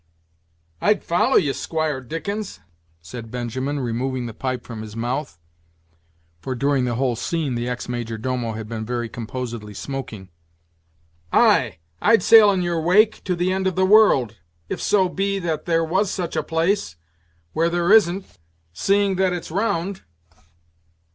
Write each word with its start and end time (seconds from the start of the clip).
"I'd 0.81 1.03
follow 1.03 1.35
ye, 1.35 1.53
Squire 1.53 2.01
Dickens," 2.01 2.59
said 3.03 3.29
Benjamin, 3.29 3.79
removing 3.79 4.25
the 4.25 4.33
pipe 4.33 4.65
from 4.65 4.81
his 4.81 4.95
month 4.95 5.37
(for 6.39 6.55
during 6.55 6.85
the 6.85 6.95
whole 6.95 7.15
scene 7.15 7.53
the 7.53 7.69
ex 7.69 7.87
major 7.87 8.17
domo 8.17 8.53
had 8.53 8.67
been 8.67 8.83
very 8.83 9.09
composedly 9.09 9.75
smoking); 9.75 10.29
"ay! 11.31 11.77
I'd 12.01 12.23
sail 12.23 12.49
in 12.49 12.63
your 12.63 12.81
wake, 12.81 13.23
to 13.25 13.35
the 13.35 13.53
end 13.53 13.67
of 13.67 13.75
the 13.75 13.85
world, 13.85 14.39
if 14.69 14.81
so 14.81 15.07
be 15.07 15.37
that 15.37 15.65
there 15.65 15.85
was 15.85 16.09
such 16.09 16.35
a 16.35 16.41
place, 16.41 16.95
where 17.53 17.69
there 17.69 17.91
isn't, 17.91 18.39
seeing 18.73 19.17
that 19.17 19.33
it's 19.33 19.51
round. 19.51 20.01